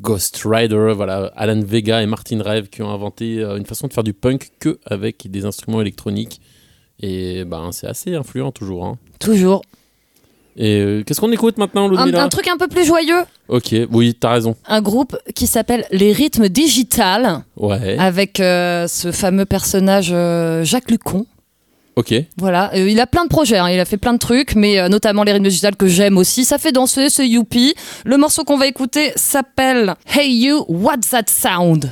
Ghost 0.00 0.42
Rider. 0.44 0.92
Voilà, 0.96 1.32
Alan 1.36 1.60
Vega 1.64 2.02
et 2.02 2.06
Martin 2.06 2.42
Rev 2.42 2.68
qui 2.68 2.82
ont 2.82 2.90
inventé 2.90 3.36
une 3.42 3.66
façon 3.66 3.86
de 3.86 3.92
faire 3.92 4.02
du 4.04 4.12
punk 4.14 4.50
que 4.58 4.78
avec 4.86 5.30
des 5.30 5.44
instruments 5.44 5.80
électroniques. 5.80 6.40
Et 7.00 7.44
ben, 7.44 7.70
c'est 7.72 7.86
assez 7.86 8.14
influent 8.14 8.50
toujours. 8.50 8.84
hein. 8.84 8.98
Toujours. 9.20 9.62
Et 10.56 11.02
qu'est-ce 11.06 11.20
qu'on 11.20 11.32
écoute 11.32 11.58
maintenant, 11.58 11.86
Un, 11.86 11.90
Ludmilla 11.90 12.22
un 12.24 12.28
truc 12.28 12.46
un 12.48 12.56
peu 12.56 12.68
plus 12.68 12.84
joyeux. 12.84 13.22
Ok, 13.48 13.74
oui, 13.90 14.14
t'as 14.18 14.30
raison. 14.34 14.54
Un 14.68 14.80
groupe 14.82 15.16
qui 15.34 15.46
s'appelle 15.48 15.84
Les 15.90 16.12
Rythmes 16.12 16.48
Digital, 16.48 17.42
Ouais. 17.56 17.96
avec 17.98 18.34
ce 18.38 19.10
fameux 19.12 19.44
personnage 19.46 20.14
Jacques 20.64 20.90
Lucon. 20.92 21.26
Voilà, 22.38 22.70
Euh, 22.74 22.88
il 22.90 23.00
a 23.00 23.06
plein 23.06 23.24
de 23.24 23.28
projets, 23.28 23.58
hein, 23.58 23.68
il 23.70 23.78
a 23.78 23.84
fait 23.84 23.96
plein 23.96 24.12
de 24.12 24.18
trucs, 24.18 24.54
mais 24.54 24.78
euh, 24.78 24.88
notamment 24.88 25.22
les 25.22 25.32
rythmes 25.32 25.44
digitales 25.48 25.76
que 25.76 25.86
j'aime 25.86 26.18
aussi. 26.18 26.44
Ça 26.44 26.58
fait 26.58 26.72
danser, 26.72 27.08
c'est 27.10 27.28
youpi. 27.28 27.74
Le 28.04 28.16
morceau 28.16 28.44
qu'on 28.44 28.56
va 28.58 28.66
écouter 28.66 29.12
s'appelle 29.16 29.94
Hey 30.12 30.32
You, 30.44 30.64
What's 30.68 31.10
That 31.10 31.24
Sound? 31.28 31.90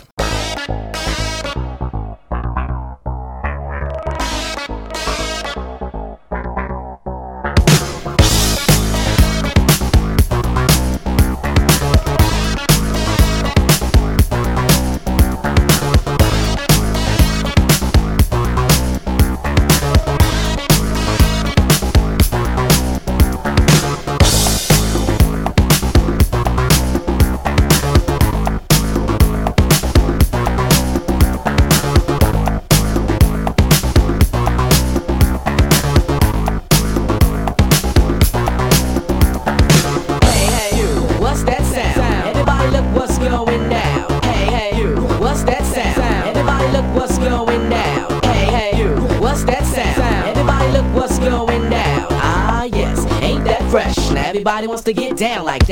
To 54.85 54.93
get 54.93 55.17
down 55.17 55.45
like 55.45 55.67
that. 55.67 55.72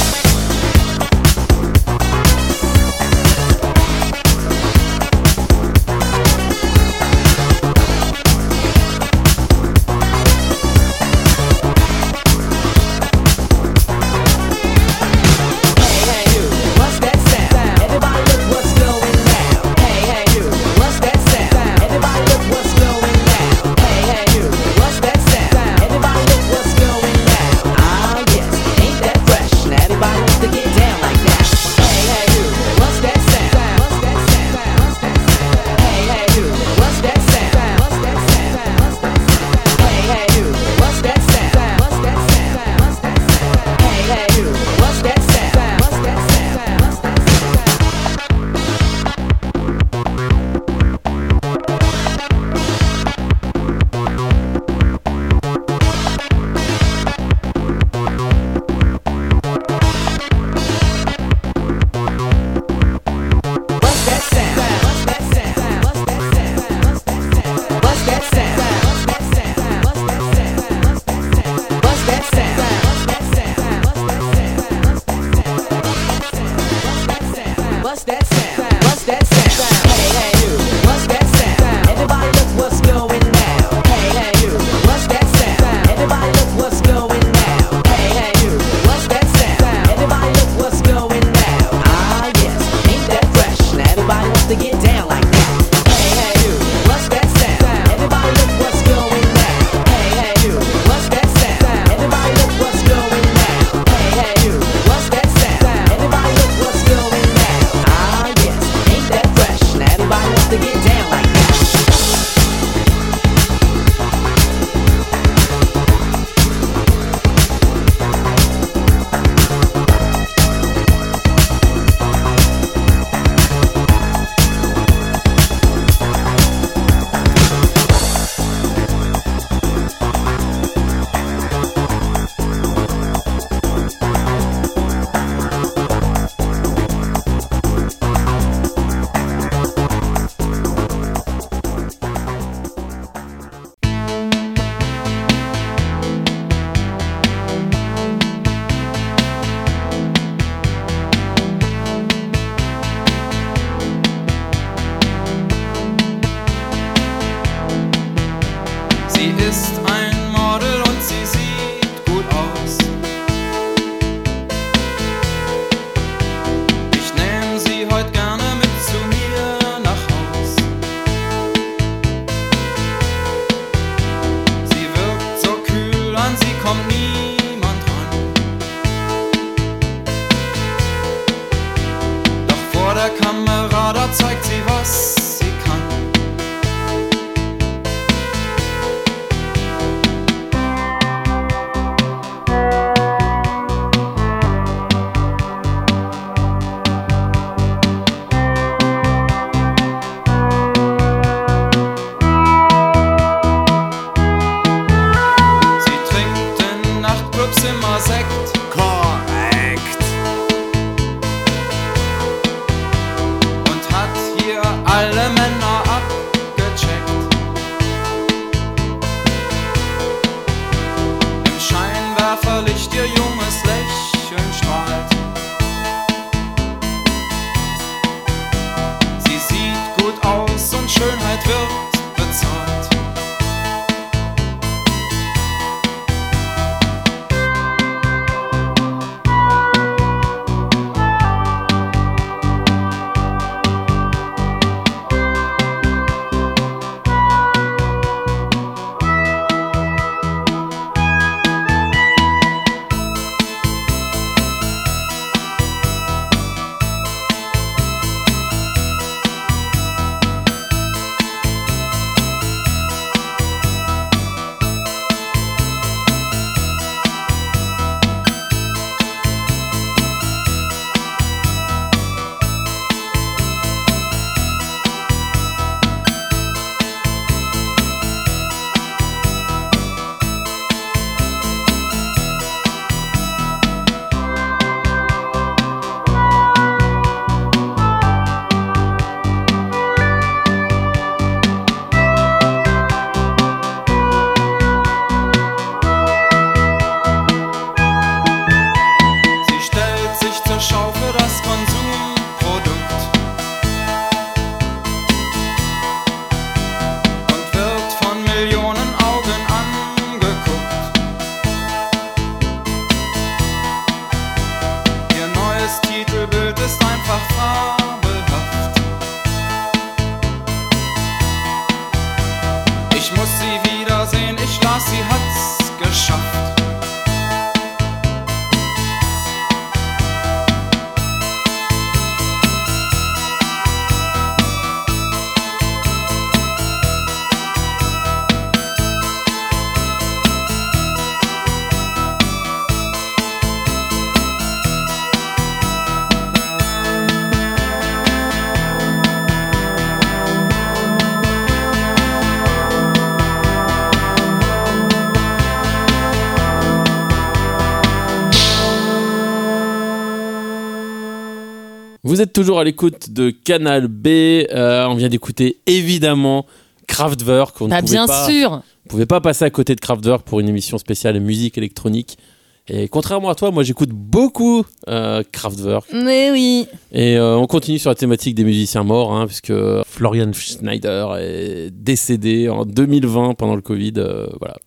Vous 362.21 362.25
êtes 362.25 362.33
toujours 362.33 362.59
à 362.59 362.63
l'écoute 362.63 363.09
de 363.09 363.31
Canal 363.31 363.87
B. 363.87 364.05
Euh, 364.53 364.85
on 364.85 364.93
vient 364.93 365.09
d'écouter 365.09 365.57
évidemment 365.65 366.45
Kraftwerk. 366.87 367.59
On 367.61 367.65
ne 367.65 367.71
Bah, 367.71 367.81
bien 367.81 368.05
pas, 368.05 368.27
sûr. 368.29 368.61
on 368.85 368.89
pouvait 368.89 369.07
pas 369.07 369.21
passer 369.21 369.43
à 369.43 369.49
côté 369.49 369.73
de 369.73 369.79
Kraftwerk 369.79 370.21
pour 370.23 370.39
une 370.39 370.47
émission 370.47 370.77
spéciale 370.77 371.19
musique 371.19 371.57
électronique. 371.57 372.19
Et 372.67 372.87
contrairement 372.89 373.29
à 373.31 373.33
toi, 373.33 373.49
moi 373.49 373.63
j'écoute 373.63 373.89
beaucoup 373.89 374.63
euh, 374.87 375.23
Kraftwerk. 375.31 375.87
Mais 375.93 376.29
oui. 376.29 376.67
Et 376.91 377.17
euh, 377.17 377.37
on 377.37 377.47
continue 377.47 377.79
sur 377.79 377.89
la 377.89 377.95
thématique 377.95 378.35
des 378.35 378.43
musiciens 378.43 378.83
morts, 378.83 379.15
hein, 379.15 379.25
puisque 379.25 379.51
Florian 379.87 380.31
Schneider 380.31 381.15
est 381.17 381.71
décédé 381.71 382.49
en 382.49 382.65
2020 382.65 383.33
pendant 383.33 383.55
le 383.55 383.63
Covid. 383.63 383.93
euh, 383.97 384.27
voilà. 384.39 384.57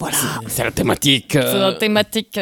Voilà. 0.00 0.16
C'est 0.46 0.64
la 0.64 0.70
thématique. 0.70 1.32
C'est 1.32 1.58
la 1.58 1.74
thématique. 1.74 2.40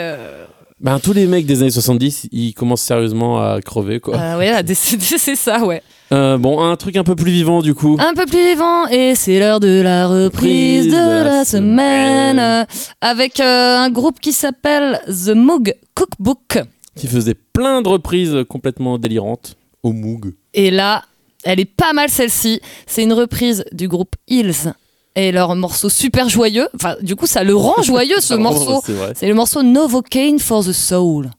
Ben, 0.80 0.98
tous 0.98 1.12
les 1.12 1.26
mecs 1.26 1.44
des 1.44 1.60
années 1.60 1.70
70, 1.70 2.28
ils 2.32 2.54
commencent 2.54 2.80
sérieusement 2.80 3.38
à 3.38 3.60
crever, 3.60 4.00
quoi. 4.00 4.16
euh, 4.16 4.38
ouais, 4.38 4.50
c'est 4.74 5.36
ça, 5.36 5.62
ouais. 5.62 5.82
Euh, 6.10 6.38
bon, 6.38 6.58
un 6.62 6.74
truc 6.76 6.96
un 6.96 7.04
peu 7.04 7.14
plus 7.14 7.30
vivant, 7.30 7.60
du 7.60 7.74
coup. 7.74 7.98
Un 8.00 8.14
peu 8.14 8.24
plus 8.24 8.42
vivant, 8.42 8.86
et 8.86 9.14
c'est 9.14 9.38
l'heure 9.38 9.60
de 9.60 9.82
la 9.82 10.08
reprise 10.08 10.86
de, 10.86 11.24
la, 11.24 11.44
semaine. 11.44 12.66
avec 13.02 13.40
euh, 13.40 13.76
un 13.76 13.90
groupe 13.90 14.20
qui 14.20 14.32
s'appelle 14.32 15.02
The 15.06 15.34
Moog 15.34 15.74
Cookbook. 15.94 16.58
qui 16.96 17.06
faisait 17.08 17.34
plein 17.34 17.82
de 17.82 17.88
reprises 17.88 18.38
complètement 18.48 18.96
délirantes 18.96 19.56
au 19.82 19.92
Moog. 19.92 20.32
Et 20.54 20.70
là, 20.70 21.04
elle 21.44 21.60
est 21.60 21.66
pas 21.66 21.92
mal 21.92 22.08
celle-ci. 22.08 22.62
C'est 22.86 23.02
une 23.02 23.12
reprise 23.12 23.64
du 23.72 23.86
groupe 23.86 24.16
Hills. 24.28 24.72
Et 25.16 25.32
leur 25.32 25.54
morceau 25.56 25.88
super 25.88 26.28
joyeux. 26.28 26.68
Enfin, 26.74 26.96
du 27.02 27.16
coup, 27.16 27.26
ça 27.26 27.42
le 27.42 27.54
rend 27.54 27.82
joyeux 27.82 28.20
ce 28.20 28.34
morceau. 28.34 28.82
C'est 29.14 29.28
le 29.28 29.34
morceau 29.34 29.62
Novocaine 29.62 30.38
for 30.38 30.64
the 30.64 30.72
Soul. 30.72 31.30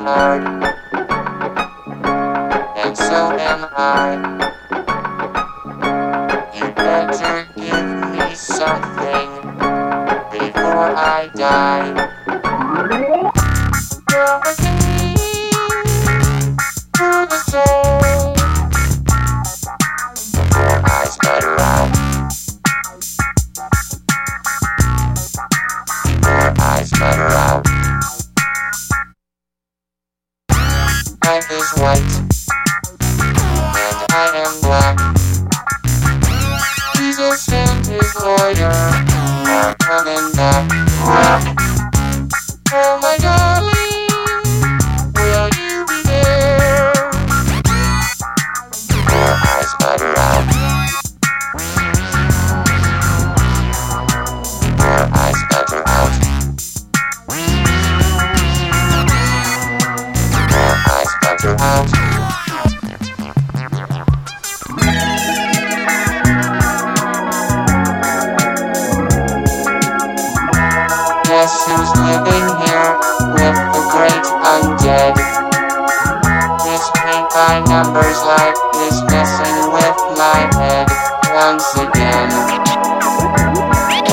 Life 0.00 0.67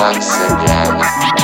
Once 0.06 0.38
again. 0.38 1.35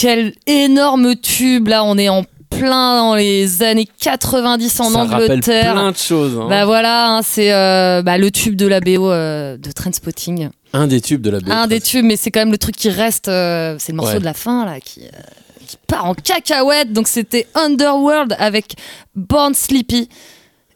Quel 0.00 0.32
énorme 0.46 1.14
tube 1.16 1.68
là, 1.68 1.84
on 1.84 1.98
est 1.98 2.08
en 2.08 2.24
plein 2.48 2.96
dans 2.96 3.14
les 3.14 3.62
années 3.62 3.86
90 4.00 4.80
en 4.80 4.90
Ça 4.90 5.04
rappelle 5.04 5.30
Angleterre. 5.30 5.72
plein 5.72 5.90
de 5.92 5.96
choses. 5.96 6.38
hein. 6.40 6.46
Bah 6.48 6.64
voilà, 6.64 7.10
hein, 7.16 7.20
c'est 7.22 7.52
euh, 7.52 8.02
bah, 8.02 8.18
le 8.18 8.30
tube 8.30 8.56
de 8.56 8.66
la 8.66 8.80
BO 8.80 9.10
euh, 9.10 9.56
de 9.56 9.70
Trainspotting. 9.70 10.48
Un 10.72 10.86
des 10.86 11.00
tubes 11.00 11.20
de 11.22 11.30
la 11.30 11.40
BO. 11.40 11.50
Un 11.52 11.66
des 11.66 11.80
tubes, 11.80 12.04
mais 12.04 12.16
c'est 12.16 12.30
quand 12.30 12.40
même 12.40 12.50
le 12.52 12.58
truc 12.58 12.76
qui 12.76 12.90
reste. 12.90 13.28
euh, 13.28 13.76
c'est 13.78 13.92
le 13.92 13.96
morceau 13.96 14.14
Ouais. 14.14 14.20
de 14.20 14.24
la 14.24 14.34
fin 14.34 14.64
là 14.64 14.80
qui, 14.80 15.02
euh, 15.02 15.18
qui 15.66 15.76
part 15.86 16.06
en 16.06 16.14
cacahuète. 16.14 16.92
Donc 16.92 17.06
c'était 17.06 17.46
Underworld 17.54 18.34
avec 18.38 18.74
Born 19.14 19.54
Sleepy. 19.54 20.08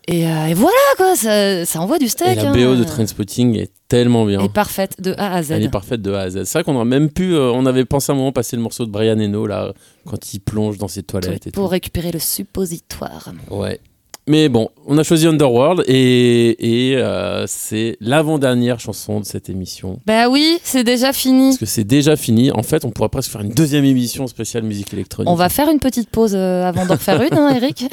Et, 0.07 0.27
euh, 0.29 0.47
et 0.49 0.55
voilà 0.55 0.77
quoi, 0.99 1.17
ça, 1.17 1.65
ça 1.65 1.81
envoie 1.81 1.99
du 1.99 2.09
steak. 2.09 2.37
Et 2.39 2.43
la 2.43 2.51
hein. 2.51 2.53
BO 2.53 2.77
de 2.77 2.85
Trainspotting 2.85 3.57
est 3.59 3.71
tellement 3.89 4.27
bien. 4.27 4.41
est 4.41 4.53
parfaite 4.53 5.01
de 5.01 5.15
A 5.17 5.35
à 5.35 5.43
Z. 5.43 5.53
Elle 5.53 5.63
est 5.63 5.69
parfaite 5.71 6.03
de 6.03 6.13
A 6.13 6.21
à 6.23 6.31
Z. 6.31 6.45
C'est 6.45 6.59
vrai 6.59 6.65
qu'on 6.65 6.77
aurait 6.77 6.85
même 6.85 7.11
pu. 7.11 7.35
euh, 7.35 7.51
on 7.53 7.65
avait 7.65 7.87
pensé 7.87 8.13
à 8.13 8.15
un 8.15 8.19
moment 8.19 8.33
passer 8.33 8.57
le 8.57 8.63
morceau 8.63 8.85
de 8.85 8.91
Brian 8.91 9.19
Eno 9.19 9.47
là, 9.47 9.73
quand 10.07 10.35
il 10.35 10.41
plonge 10.41 10.77
dans 10.77 10.89
ses 10.89 11.03
toilettes 11.03 11.47
et 11.47 11.51
pour 11.53 11.71
récupérer 11.71 12.13
le 12.13 12.19
suppositoire. 12.19 13.33
Ouais. 13.51 13.81
Mais 14.27 14.49
bon, 14.49 14.71
on 14.87 14.97
a 14.97 15.03
choisi 15.03 15.27
Underworld 15.27 15.85
et, 15.87 16.91
et 16.93 16.97
euh, 16.97 17.45
c'est 17.47 17.99
l'avant-dernière 18.01 18.81
chanson 18.81 19.21
de 19.21 19.25
cette 19.27 19.51
émission. 19.51 20.01
Bah 20.07 20.31
oui, 20.31 20.59
c'est 20.63 20.83
déjà 20.85 21.13
fini. 21.13 21.49
Parce 21.51 21.59
que 21.59 21.67
c'est 21.67 21.85
déjà 21.85 22.17
fini. 22.17 22.51
En 22.51 22.63
fait, 22.63 22.87
on 22.87 22.91
pourrait 22.91 23.11
presque 23.11 23.31
faire 23.31 23.43
une 23.43 23.53
deuxième 23.53 23.85
émission 23.85 24.27
spéciale 24.27 24.63
musique 24.63 24.95
électronique. 24.95 25.31
On 25.31 25.35
va 25.35 25.51
faire 25.51 25.69
une 25.69 25.79
petite 25.79 26.09
pause 26.09 26.35
avant 26.35 26.87
d'en 26.87 26.97
faire 26.97 27.21
une, 27.21 27.35
hein, 27.37 27.55
Eric. 27.55 27.85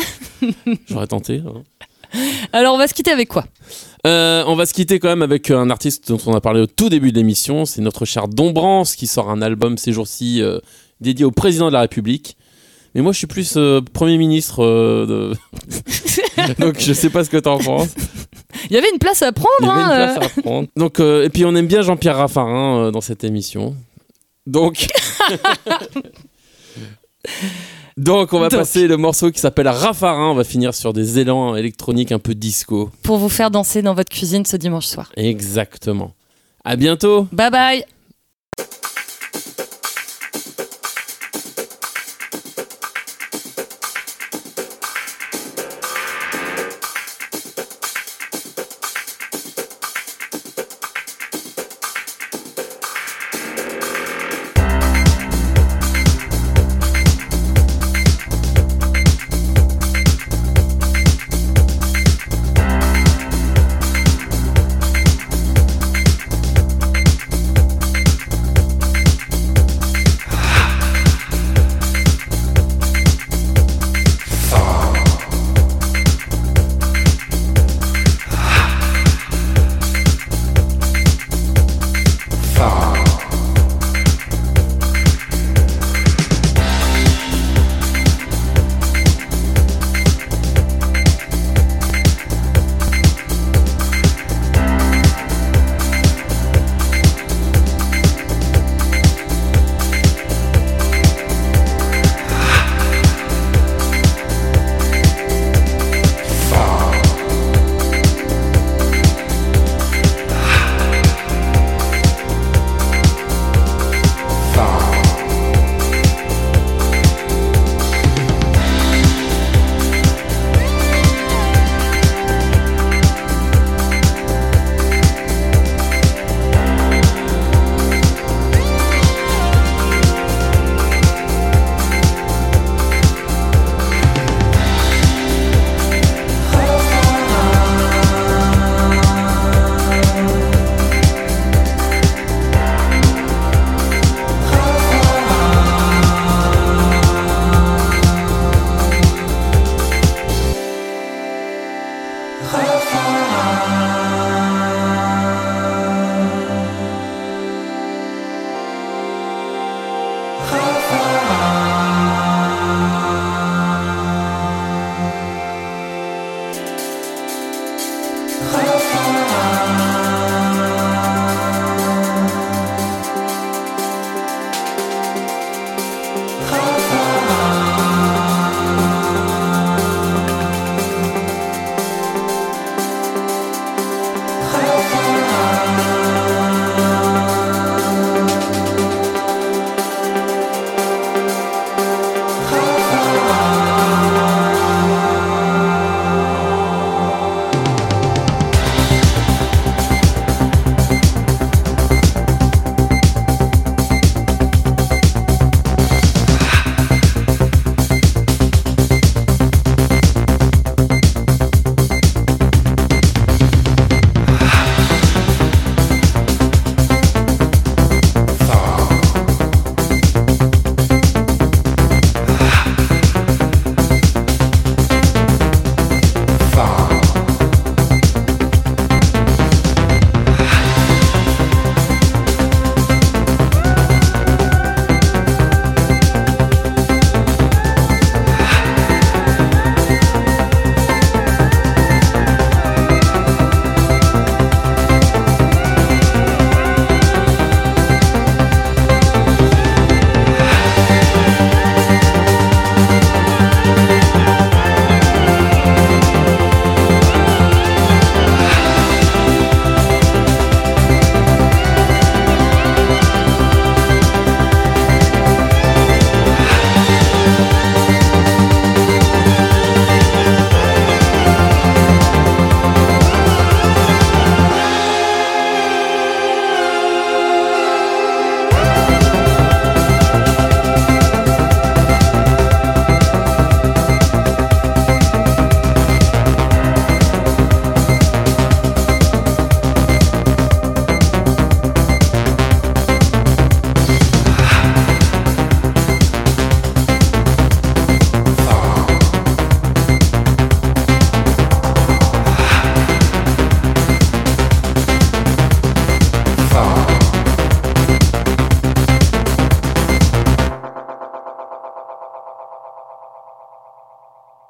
J'aurais 0.88 1.08
tenté. 1.08 1.42
hein. 1.46 1.64
Alors 2.54 2.74
on 2.74 2.78
va 2.78 2.88
se 2.88 2.94
quitter 2.94 3.12
avec 3.12 3.28
quoi? 3.30 3.46
Euh, 4.08 4.44
on 4.48 4.56
va 4.56 4.66
se 4.66 4.74
quitter 4.74 5.00
quand 5.00 5.10
même 5.10 5.22
avec 5.22 5.52
un 5.52 5.70
artiste 5.70 6.10
dont 6.10 6.18
on 6.26 6.34
a 6.34 6.42
parlé 6.42 6.62
au 6.62 6.66
tout 6.66 6.90
début 6.90 7.12
de 7.12 7.18
l'émission. 7.18 7.66
C'est 7.66 7.82
notre 7.82 8.06
cher 8.06 8.28
Dombrance 8.28 8.96
qui 8.96 9.08
sort 9.08 9.30
un 9.30 9.42
album 9.42 9.78
ces 9.78 9.92
jours-ci 9.94 10.42
euh, 10.42 10.60
dédié 11.00 11.24
au 11.26 11.32
président 11.32 11.68
de 11.68 11.74
la 11.74 11.82
République. 11.82 12.36
Mais 12.96 13.02
moi, 13.02 13.14
je 13.14 13.20
suis 13.20 13.28
plus 13.28 13.54
euh, 13.58 13.80
Premier 13.94 14.18
ministre. 14.18 14.66
de- 14.66 15.34
Donc, 16.60 16.80
je 16.80 16.92
sais 16.92 17.10
pas 17.10 17.24
ce 17.24 17.30
que 17.30 17.38
t'en 17.38 17.58
penses. 17.60 17.90
Il 18.70 18.74
y 18.74 18.78
avait 18.78 18.90
une 18.92 18.98
place 19.00 19.22
à 19.22 19.32
prendre. 19.32 19.50
Il 19.62 19.66
y 19.68 19.70
avait 19.70 19.82
une 19.82 19.86
hein, 19.92 20.14
place 20.18 20.32
à 20.38 20.42
prendre. 20.42 20.68
Donc, 20.76 21.00
et 21.00 21.30
puis, 21.30 21.46
on 21.46 21.56
aime 21.56 21.68
bien 21.68 21.84
Jean-Pierre 21.84 22.18
Raffarin 22.18 22.92
dans 22.92 23.00
cette 23.02 23.24
émission. 23.24 23.76
Donc. 24.46 24.88
Donc, 27.98 28.34
on 28.34 28.40
va 28.40 28.50
Donc. 28.50 28.60
passer 28.60 28.88
le 28.88 28.98
morceau 28.98 29.32
qui 29.32 29.40
s'appelle 29.40 29.68
Raffarin. 29.68 30.30
On 30.32 30.36
va 30.36 30.44
finir 30.44 30.74
sur 30.74 30.94
des 30.94 31.20
élans 31.20 31.56
électroniques 31.56 32.12
un 32.12 32.20
peu 32.20 32.34
disco. 32.36 32.90
pour 33.04 33.18
vous 33.18 33.30
faire 33.30 33.52
danser 33.52 33.82
dans 33.82 33.94
votre 33.94 34.10
cuisine 34.10 34.46
ce 34.46 34.58
dimanche 34.58 34.86
soir. 34.86 35.12
Exactement. 35.18 36.14
À 36.64 36.76
bientôt. 36.76 37.28
Bye 37.32 37.50
bye 37.52 37.86